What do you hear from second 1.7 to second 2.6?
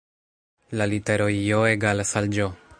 egalas al Ĝ